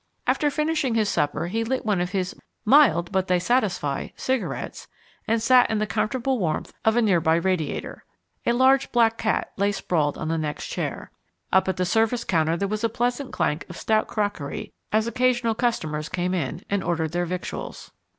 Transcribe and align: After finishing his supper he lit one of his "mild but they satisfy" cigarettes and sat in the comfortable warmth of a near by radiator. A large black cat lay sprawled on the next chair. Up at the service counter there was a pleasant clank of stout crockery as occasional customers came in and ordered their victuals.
After 0.25 0.49
finishing 0.49 0.95
his 0.95 1.09
supper 1.09 1.45
he 1.45 1.63
lit 1.63 1.85
one 1.85 2.01
of 2.01 2.09
his 2.09 2.35
"mild 2.65 3.11
but 3.11 3.27
they 3.27 3.37
satisfy" 3.37 4.07
cigarettes 4.15 4.87
and 5.27 5.39
sat 5.39 5.69
in 5.69 5.77
the 5.77 5.85
comfortable 5.85 6.39
warmth 6.39 6.73
of 6.83 6.95
a 6.95 7.03
near 7.03 7.21
by 7.21 7.35
radiator. 7.35 8.03
A 8.47 8.53
large 8.53 8.91
black 8.91 9.19
cat 9.19 9.51
lay 9.57 9.71
sprawled 9.71 10.17
on 10.17 10.27
the 10.27 10.39
next 10.39 10.65
chair. 10.69 11.11
Up 11.53 11.67
at 11.67 11.77
the 11.77 11.85
service 11.85 12.23
counter 12.23 12.57
there 12.57 12.67
was 12.67 12.83
a 12.83 12.89
pleasant 12.89 13.31
clank 13.31 13.63
of 13.69 13.77
stout 13.77 14.07
crockery 14.07 14.73
as 14.91 15.05
occasional 15.05 15.53
customers 15.53 16.09
came 16.09 16.33
in 16.33 16.63
and 16.67 16.83
ordered 16.83 17.11
their 17.11 17.27
victuals. 17.27 17.91